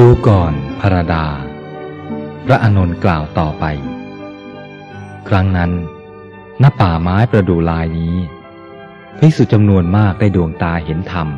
[0.00, 1.26] ดูก่อนพระดา
[2.46, 3.64] พระอานนท์กล่าวต่อไป
[5.28, 5.70] ครั้งนั้น
[6.62, 8.16] ณป่าไม้ประดูลายนี้
[9.18, 11.28] ภิกษุจำนวนมากได้ดวงตาเห็นธรรม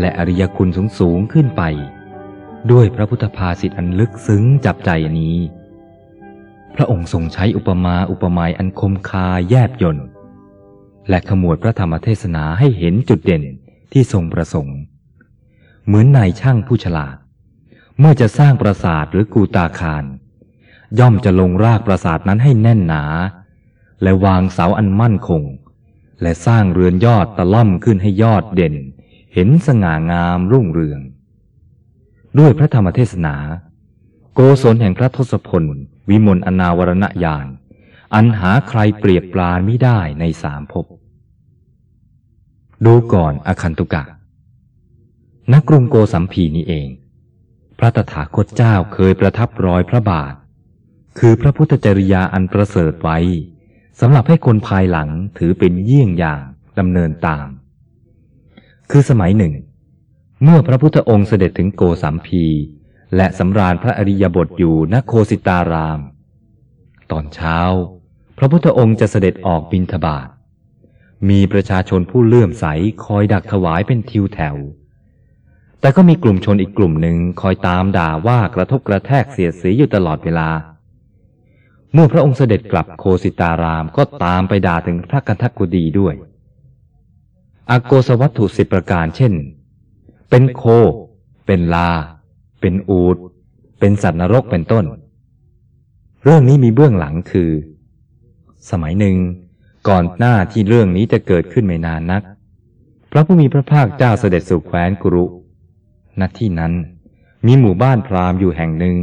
[0.00, 1.62] และอริยคุณสูงสูงขึ้นไป
[2.70, 4.90] ด้วยพระพุทธภาษิตอันลึกซึ้งจับใจ
[5.20, 5.36] นี้
[6.74, 10.06] พระองค์ทรงใช้อุปมาอุปไมยอันคมคายแยบยนต์
[11.08, 13.44] และขมวดพระธรรมเทศนาให้เห็นจุดเด่น
[13.92, 14.78] ที่ทรงประสงค์
[15.86, 17.16] เหมือนนายช่างผู้ฉลาด
[18.00, 20.04] เมื่อจะสร้างปราสาทหรือกูตาคาร
[20.98, 23.04] ย่อมจะลงรากปราสาทนั้นให้แน่นหนา
[24.02, 25.42] และวางเสาอันมั่นคง
[26.22, 28.74] และสร้างเรือนยอดตะล่อมขึ้นให้ยอดเด่น
[29.34, 31.00] เห็นสง่างามรุ่งเรือง
[32.38, 33.36] ด้วยพระธรรมเทศนา
[34.34, 35.64] โกศลแห่งพระทศพล
[36.08, 37.46] วิมลอนาวรณญาณ
[38.14, 40.86] อันหาใครเปรียบปราณไม่ได้ในสามภพ
[42.84, 44.04] ดูก่อนอคันตุกะ
[45.52, 46.88] ณกรุงโกสัมพีนี้เอง
[47.82, 50.34] พระตถาคตเจ้าเคยประทับรอยพระบาท
[51.18, 53.18] คือพระพุทธจริยาอันประเสริฐไว้
[54.00, 56.42] สำหรับให้คนภายหลังถือเป็นเยี่ยงอย่าง
[56.78, 57.46] ดำเนินตาม
[58.90, 59.54] คือสมัยหนึ่ง
[60.42, 62.44] เมื่อพระพุทธองค์เสด็จถึงโกสัมพี
[63.16, 66.00] และสำราญพระอริยบทอยู่ณโคสิตาราม
[67.10, 67.58] ตอนเช้า
[68.38, 70.28] พระพุทธองค์จะเสด็จออกบิณฑบาต
[71.28, 72.64] มีประชาชนผู้เลื่อมใส
[73.04, 74.56] คอยดักถวายเป็นทิวแถว
[75.80, 80.48] แต่ก็มีกลุ่มชนอีกกลุ่มหนึ่งคอยตามด่าว่ากระทบกระแทกเสียดสีอยู่ตลอดเวลา
[81.92, 86.14] เมื่อพระองค์เสด็จกลับโคสิตารามก็ตามไปด่าถึงพระกันทักกุดีด้วย
[87.70, 89.32] อโกสวัตถุสิบประการเช่น
[90.30, 90.62] เป็นโค
[91.46, 91.90] เป็นลา
[92.60, 93.16] เป็นอูด
[93.80, 94.84] เป็นสัตว์นรกเป็นต้น
[96.24, 97.50] เรื่องนี้มีเบื้องหลังคือ
[98.70, 99.16] สมัยหนึ่ง
[99.88, 102.22] ก่อนหน้าที่เรื่องนี้จะเกิดขึ้นไม่นานนัก
[103.10, 105.24] พระผู้มีพระภาคเจ้าเสด็จสู่แคว้นกุรุ
[106.20, 106.72] ณที่นั้น
[107.46, 108.98] มีหมู่บ้านพราหมณ์อยู่แห่งหนึ่ง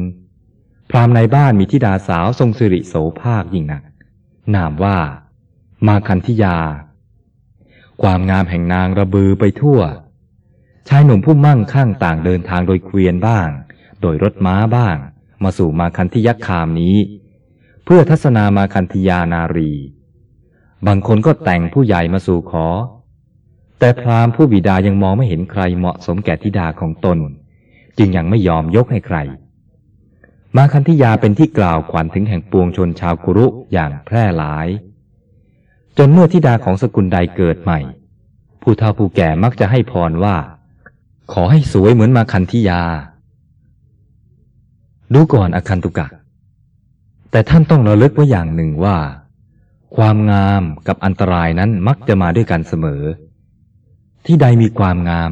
[0.89, 3.83] พราหมณ์ในบ้านมีธิดาสาวทรงสิริโสภาคยิ่งนัก
[4.55, 4.97] นามว่า
[5.87, 6.57] มาคันธิยา
[8.01, 9.79] ความงามแห่งนางระบือไปทั่ว
[10.89, 13.49] ชายหนุ่มผู้มั่งคั่งต่างเดินทางโดยเกวียนบ้าง
[14.01, 14.95] โดยรถม้าบ้าง
[15.43, 16.95] มาสู่มาคันธิยักคามนี้
[17.85, 19.71] เพื่อทัศนามาคันธิยานารี
[20.87, 22.67] บางคนก็แต่งผู้ใหญ่มาสู่ขอ
[23.79, 27.17] แต่พราหมณ์ผู้บิดายังมองไม่เห็นใครเหมาะสมแก่ธิดาของตน
[27.97, 29.17] จึงยังไม่ยอมยกให้ใคร
[30.55, 34.67] มาคันธิยาเป็นที่กล่าวขวัญถึงแห่งปวงชนชาวกุรุอย่างแพร่หลาย
[35.97, 37.79] จนเมื่อธิดาของสกุลใดเกิดใหม่
[38.61, 40.35] ผู้เฒ่าผู้แก่มักจะให้พรว่า
[41.33, 42.81] ขอให้สวยเหมือนมาคันธิยา
[45.13, 46.07] ดูก่อนอคันตุกะ
[47.31, 48.97] แต่ท่านต้องระลึกไว้อย่างหนึ่งว่า
[49.95, 53.03] ความงามกับอันตรายนั้นมักจะมาด้วยกันเสมอ
[54.27, 55.31] ที่ใดมีความงาม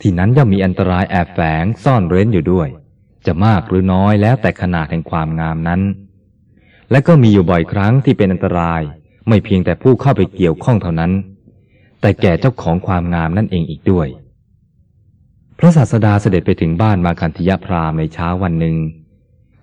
[0.00, 2.68] ที่นั้นย่อมมีอันตรายแอบแฝงซ่อนเร้นอยู่ด้วย
[3.26, 5.80] จะมากหรือน้อยแล้วแต่ขนาดแห่งความงามนั้น
[6.90, 8.82] และก็มีอยู่บ่อยครั้งที่เป็นอันตราย
[9.28, 11.12] ไม่เพียงแต่ผู้เข้าไปเกี่ยวข้องเท่านั้น
[12.00, 14.08] แต่แก่เจ้าของความงามนั่นเองอีกด้วย
[15.58, 18.76] พระศาสดาเสด็จไปถึงบ้านมาคันธิยพรามในเช้าวันหนึ่ง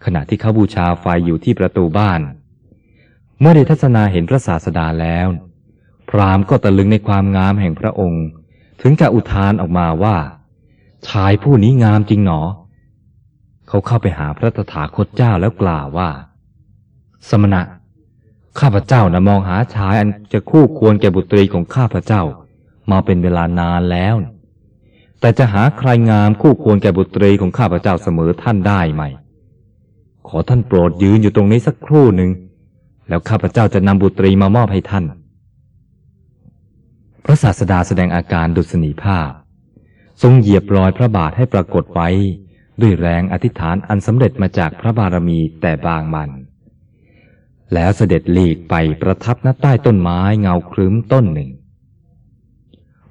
[0.05, 2.21] ขณะที่เขาบูชาไฟอยู่ที่ประตูบ้าน
[3.39, 5.27] เมื่อได้ทัศนาเห็นพระศาสดาแล้ว
[6.09, 8.25] พรามก็ตะลึงในความงามแห่งพระองค์
[8.81, 10.17] ถึงกับอุทานออกมาว่า
[11.07, 12.41] ชายผู้นี้งามจริงหนอ
[13.67, 16.09] เขาเข้าไปหาพระตถาคตเจ้าแล้วกล่าวว่า
[17.29, 17.61] สมณะ
[18.59, 22.21] ข้าพเจ้านะมองหาชายอันจะคู่ควรแก่บุตรีของข้าพเจ้า
[22.91, 24.15] มาเป็นเวลานานแล้ว
[25.19, 29.03] แต่จะหาใครงามคู่ควรแก่บุตรีของข้าพเจ้าเสมอท่านได้ไหม
[30.27, 32.29] ขอท่านโปรดยืนอยู่ตรงนี้สักครู่หนึ่ง
[33.09, 35.05] แล้วข้าพเจ้าจะนำบุตรีมามอบให้ท่าน
[37.29, 39.31] พระศาสดาแสดงอาการดุษณีภาพ
[40.21, 42.09] ทรงเหยียบรอยพระบาทให้ปรากฏไว้
[42.81, 46.29] ด้วยแรงอธิษฐานอันสำเร็จมาจากพระบารมีแต่บางมัน
[47.73, 51.49] แล้วเสด็จหลีกไปประทับณใต้ต้นไม้เงาครึ้มต้นหนึ่ง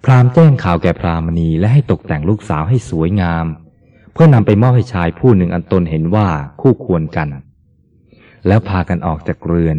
[0.04, 3.46] พรามแจ้งข่าวแก่พรามณีและให้ตกแต่งลูกสาวให้สวยงาม
[4.12, 6.28] เพื่อนำไปมอบให้ชายผู้หนึ่งอันตนเห็นว่า
[6.60, 7.28] คู่ควรกัน
[8.46, 9.78] แล้วพากันออกจากเรือน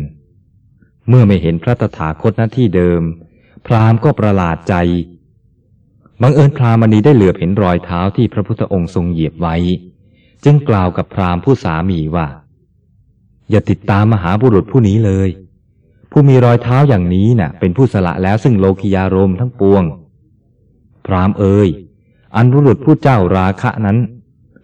[1.09, 3.01] เมื่อไม่เห็นพระตถาคตหน้าที่เดิม
[3.67, 4.73] พราหมณ์ก็ประหลาดใจ
[6.21, 9.55] บังเอิญพรามณีได้เหลือบเห็นรอยเท้าที่พระพุทธองค์ทรงเหยียบไว้
[10.43, 12.27] จึงกล่าวกับพราหมณ์ผู้สามีว่า
[13.49, 15.29] อย่าติดตามมหาบุรุษผู้นี้เลย
[16.11, 19.83] ผู้มีรอยเท้าอย่างนี้น่ะ เป็นผู้สละแล้วซึ่งโลกิยารมทั้งปวง
[21.05, 21.69] พรามเอ่ย
[22.35, 23.97] อันบุรุษผู้เจ้าราคะนั้น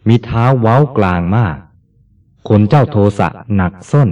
[0.08, 1.58] มีเท้าเว้ากลางมาก
[2.50, 4.10] คนเจ้าโทสะหนักส้น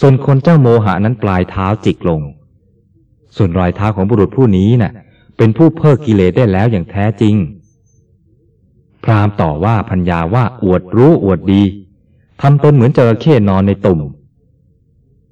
[0.00, 2.20] ส่วนคนเจ้าโมหะนั้นปลายเท้าจิกลง
[3.36, 4.92] ส่วนรอยเท้าของบุรุษผู้นี้น่ะ
[5.36, 7.34] เป็นผู้เพิกกิเลสได้แล้วอย่างแท้จริง
[9.04, 11.62] พราหมณ์ต่อว่าพัญญาว่าอวดรู้อวดดี
[12.40, 14.00] ทำตนเหมือนจระเข้นอนในตุ่ม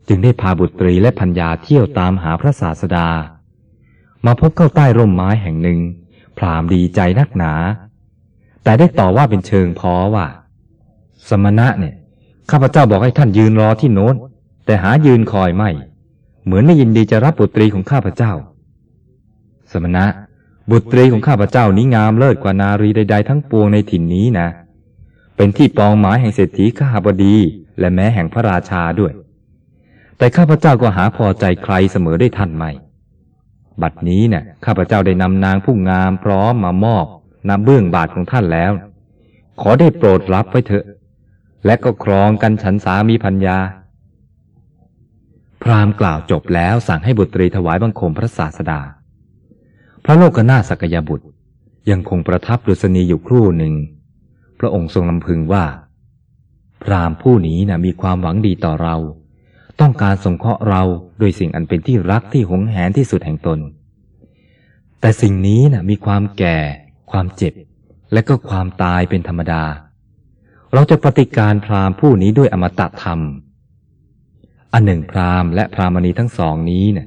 [0.08, 3.08] จึงได้พาบุตรีและพัญญาเที่ยวตามหาพระศาสดา
[4.26, 5.78] มาพบเข้าใต้ร่มไม้แห่งหนึ่ง
[6.38, 7.52] พราหมณ์ดีใจนักหนา
[8.64, 10.26] แต่ได้ต่อว่าเป็นเชิงพอว่า
[11.28, 11.94] สมณะเนี่ย
[12.50, 14.14] ข้าพเจ้าบอกให้ท่านยืนรอที่โน้น
[14.66, 15.70] แต่หายืนคอยไม่
[16.44, 18.32] เหมือนไม่ยินดีจะรับบุตรีของข้าพเจ้า
[19.72, 20.04] สมณะ
[20.70, 24.48] บุตรีของข้าพเจ้านี้งามเลิศกว่านารีใด ๆ ทั้งปวงในถิ่นนี้นะ
[25.36, 27.36] เป็นที่ปองหมายแห่งเศรษฐีข้าบดี
[27.78, 29.12] และแม้แห่งพระราชาด้วย
[30.18, 32.70] แต่ข้าพเจ้าก็หาพอใจใครเสมอได้ท่านไม่
[33.82, 37.06] บัดนี้เนี่ยข้าพเจ้าได้นำนางผู้งามพร้อมมามอบ
[37.48, 38.72] นำเบื้องบาทของท่านแล้ว
[39.60, 40.84] ขอได้โปรดรับไว้เถอะ
[41.66, 43.58] และก็ครองกันฉันสามีพัญญา
[45.62, 48.80] พราหมณ์กล่าวจบแล้วสั่งให้บุตรีถวายบังคมพระศาสดา
[50.04, 51.26] พระโลกนาสักยบุตร
[51.90, 53.74] ยังคงประทับดุษณีอยู่ครู่หนึ่ง
[54.58, 55.64] พระองค์ทรงลำพึงว่า
[56.82, 58.96] พราหมณ์ผู้นี้นะมีความหวังดีต่อเรา
[59.80, 60.82] ต้องการสงเคราะห์เรา
[61.18, 63.58] โดยสิ่งอันเป็นที่รักที่หงแหนที่สุดแห่งตน
[65.00, 66.58] แต่สิ่งนี้น่ะมีความแก่
[67.10, 67.54] ความเจ็บ
[68.12, 69.64] และก็ความตายเป็นธรรมดา
[70.72, 73.20] เราจะปฏิการพราหมณ์ผู้นี้ด้วยอมตะธรรม
[74.72, 77.06] อันหนึ่งพราหมณ์และพรามณีทั้งสองนี้เนี่ย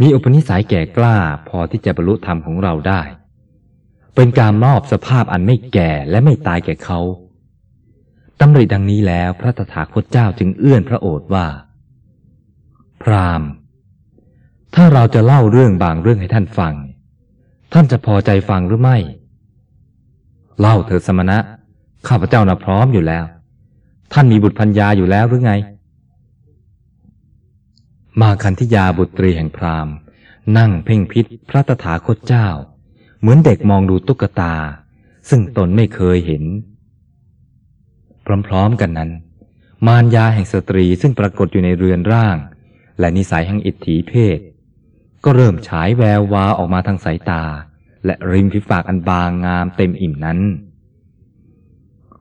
[0.00, 1.16] มีอุปนิสัยแก่กล้า
[1.48, 3.02] พอที่จะบรรลุธรรมของเราได้
[4.14, 7.00] เป็นการมอบสภาพอันไม่แก่และไม่ตายแก่เขา
[8.40, 11.46] ตำริดังนี้แล้วพระตถาคตเจ้าจึงเอื้อนพระโอษฐว่า
[13.02, 13.48] พราหมณ์
[14.74, 16.74] ถ้าเราจะเล่าเรื่องบางเรื่องให้ท่านฟัง
[17.72, 18.96] ท่านจะพอใจฟังหรือไม่
[20.60, 21.38] เล่าเถิดสมณะ
[22.08, 23.24] ข้าพเจ้าน่ะพร้อมอยู่แล้ว
[24.12, 25.52] ท่านมีบุตรพัญญาอยู่แล้วหรือไง
[28.20, 29.94] มาคันธิยาบุตรีแห่งพราหมณ์
[30.58, 32.48] นั่งเพ่งพิษพระตถาคตเจ้า
[33.20, 34.54] เหมือนเด็กมองดูตุ๊กตา
[35.28, 36.44] ซึ่งตนไม่เคยเห็น
[38.46, 39.10] พร้อมๆกันนั้น
[39.86, 42.36] มารยาแห่งสตรีซึ่งปรากฏอยู่ในเรือนร่าง
[43.00, 44.38] และนิสัยแห่งอิทธิเพศ
[45.24, 47.42] ก็เริ่มฉายแวววาออกมาทางสายตา
[48.04, 50.38] และริมฝีปากอันบางงามเต็มอิ่มนั้น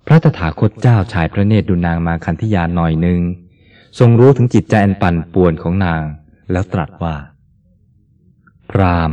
[0.05, 3.19] พระตถาคตเจ้าชายพระเนตรดูนางมาคันธิยาหน่อยหนึ่ง
[3.99, 6.03] ทรงรู้ถึงจิตใจอันปั่นป่วนของนาง
[6.51, 7.15] แล้วตรัสว่า
[8.71, 9.11] พราม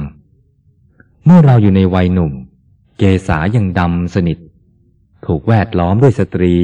[1.24, 2.32] เมื่อเราอยู่ในวัยหนุ่ม
[2.98, 4.38] เกษายังดำสนิท
[5.26, 6.54] ถูกแวดล้อมด้วยสตรี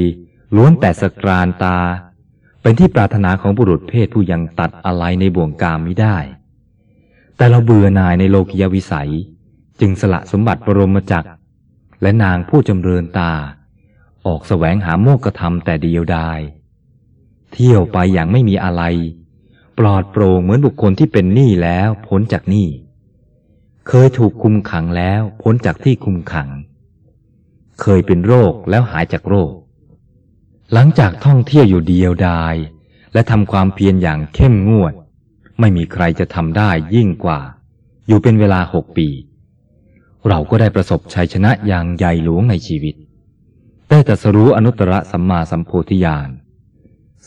[0.55, 1.77] ล้วนแต่สกรานตา
[2.61, 6.17] เป็นที่ปรารถนาของบุรุษเพศผู้ยังตัดอะไรในบ่วงกามไม่ได้
[7.37, 9.11] แต่เราเบื่อหน่ายในโลกิยวิสัย
[9.79, 11.29] จึงสละสมบัติบรมจักร
[12.01, 13.31] และนางผู้จำเริญตา
[14.25, 16.39] ออกแสวงหาโมกธรรมแต่เดียวดาย
[17.53, 18.83] เที่ยวไปอย่างไม่มีอะไร
[19.77, 22.67] ปลอดโปร่งเหมือนบุคคลที่เป็นหนี้แล้วพ้นจากหนี้
[23.87, 26.49] เคยถูกคุมขังแล้วพ้นจากที่คุมขัง
[27.81, 29.51] เคยเป็นโรคแล้วหายจากโรค
[30.73, 32.55] หลังจากท่องเที่ยวอยู่เดียวดาย
[33.13, 34.93] และทำความเพียรอย่างเข้มงวด
[35.59, 37.39] ไม่มีใครจะทำได้ยิ่งกว่า
[38.07, 39.07] อยู่เป็นเวลาหกปี
[40.27, 42.95] เราก็ได้ประสบชัยชนะอย่างใหญ่หลวงในชีวิต
[43.89, 46.29] ได้ตรัสรู้อนุตตรสัมมาสัมโพธิญาณ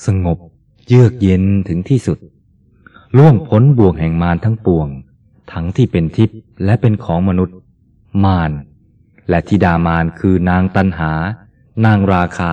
[0.07, 0.39] สงบ
[0.89, 2.19] เยือกเย็นถึงที่สุด
[3.17, 4.89] ล่วงพ้นบ่วงแห่งมารทั้งปวง
[5.53, 7.57] ทั้งที่เป็นทิพย์และเป็นของมนุษย์
[8.25, 8.53] มาร
[9.29, 11.13] และธิดามารคือนางตันหา
[11.85, 12.53] นางราคา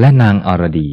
[0.00, 0.90] และนางอรดี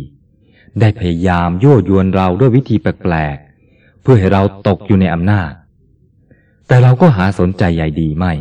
[0.79, 5.51] ได้พยายามยั่วยวนเราด้วยวิธีแปลกๆ เพื่อให้เราตกอยู่ในอำนาจ
[6.67, 8.34] แต่เราก็หาสนใจใหญ่ดีไม่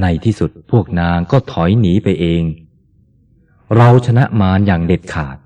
[0.00, 2.42] ในที่สุดพวกนางก็ถอยหนีไปเอง
[3.76, 5.36] เราชนะมารอย่างเด็ดขาด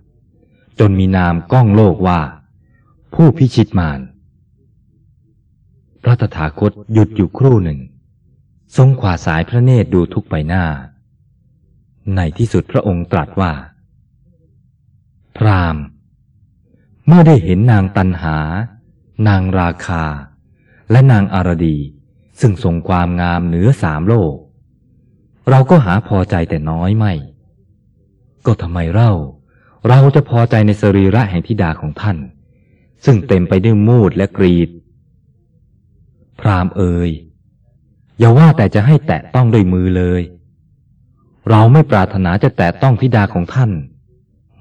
[0.78, 2.20] จนมีนามก้องโลกว่า
[3.14, 4.00] ผู้พิชิตมาร
[6.02, 7.80] พระตถาคตหยุดอยู่ครู่หนึ่ง
[8.76, 10.64] ทรงขวาสายพระเนตรดูทุกใบหน้า
[12.16, 13.52] ในที่สุดพระองค์ตรัสว่า
[15.36, 15.76] พราม
[17.06, 18.36] เมื่อได้เห็นนางตันหา
[19.28, 20.04] นางราคา
[20.90, 21.78] และนางอารดี
[22.40, 24.34] ซึ่งทรงความงามเหนือสามโลก
[25.50, 27.12] เราก็หาพอใจแต่น้อยไม่
[28.46, 29.10] ก็ทำไมเรา
[29.88, 32.16] เราจะพอใจในสรีระแห่งธิดาของท่าน
[33.04, 34.68] ซึ่งเต็มไปด้วยมูดและกรีด
[36.40, 37.10] พรามเอ่ย
[38.18, 40.22] อย่าว่าแต่จะให้แตะต้องด้วยมือเลย
[41.50, 43.70] เราไม่ปรารถนาจะแตะต้องธิดาของท่าน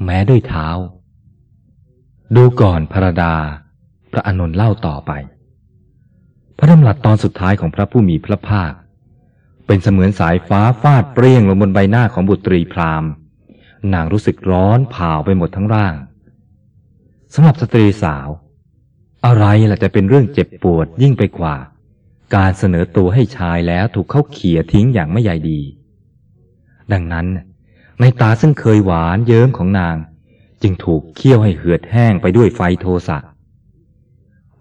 [0.04, 0.68] แม้ด้วยเท้า
[2.36, 3.36] ดูก่อนพระดา
[4.12, 5.12] พระอนุ์เล่าต่อไป
[6.58, 8.72] พระดำรัสตอนสุดท้ายของพระผู้มีพระภาค
[9.66, 13.10] เป็นเสมือนสายฟ้าฟาดเปรี้ยงลงบนใบหน้าของบุตรีพราหมณ์
[13.94, 15.96] นางรู้สึกร้อนเผาไปหมดทั้งร่าง
[17.34, 18.28] สำหรับสตรีสาว
[19.26, 21.56] อะไรล่ะจะเป็นเรื่องเจ็บปวดยิ่งไปกว่า
[22.36, 25.60] การเสนอตัวให้ชายแล้วถูกเขาเขี่ยทิ้งอย่างไม่ใยดี
[26.92, 27.28] ดังนั้น
[28.00, 29.98] ในตาซึ่งเคยหวานเยิ้มของนาง
[30.62, 33.18] จึงถูกเคี่ยวให้เหือดแห้งไปด้วยไฟโทสะ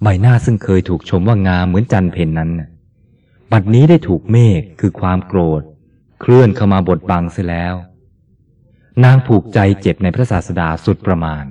[0.03, 2.51] ใบหน้าซึ่งเคยถูกชมว่างามเหมือนจันเพนนั้น
[3.53, 5.63] บัดนี้ได้ถูกเมฆคือความโกรธ
[6.21, 7.75] เคลื่อนเข้ามาบดบังเสียแล้ว
[9.05, 11.45] นางผูกใจเจ็บในพระศาสดาสุดประมาณ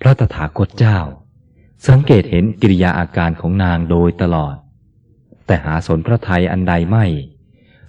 [0.00, 0.98] พระตถาคตเจ้า
[1.88, 4.56] สังเกตเห็นกิริยาอาการของนางโดยตลอด
[5.46, 7.04] แต่หาสนพระไทยอันใดไม่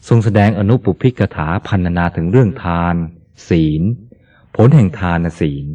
[0.08, 2.96] ทรงแสดงอนุปุพิกถาพันนาถึงเรื่องทาน
[3.50, 3.82] ศีล
[4.56, 5.66] ผลแห่งทานศีล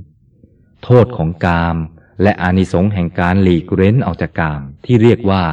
[0.84, 1.76] โทษของกาม
[2.22, 5.44] และอานิสงส์แห่งการหลีกเร้นออกจากกามที่เรียกว่า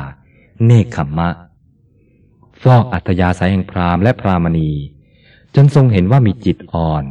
[0.66, 1.30] เนคขมมะ
[2.62, 4.72] ฟอกอัธยาศัยแห่งพรามและพรามณี
[5.60, 7.06] จนทรงเห็นว่ามีจิตอ่อน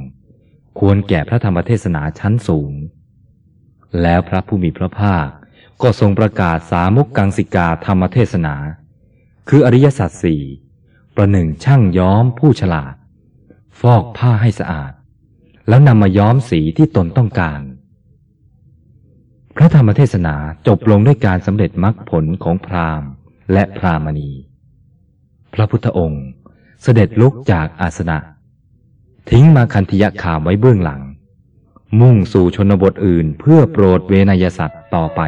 [0.79, 2.73] ควรแก่พระธรรมเทศนาชั้นสูง
[4.03, 5.29] แล้วพระผู้มีพระภาค
[5.83, 8.55] ก็ทรงประกาศสามุกกังสิกาธรรมเทศนา
[9.49, 10.43] คืออริยสัจสี่
[11.17, 12.95] ประหนึ่งช่างย้อมผู้ฉลาด
[13.81, 14.93] ฟอกผ้าให้สะอาด
[15.69, 17.61] แล้วนำมาย้อมสีที่ตนต้องการ
[19.57, 20.35] พระธรรมเทศนา
[20.67, 23.11] จบลงด้วยการสำเร็จมรรคผลของพราหมณ์
[23.53, 24.31] และพรามณี
[25.55, 26.25] พระพุทธองค์
[26.83, 28.19] เสด็จลุกจากอาสนะ
[29.31, 31.03] ทิ้งมาคันธยขามไว้เบื้องหลัง
[32.01, 35.21] มุ่งสู่ชนบทอื่นเพื่อโปรดเวนยสัตว์ต่อไป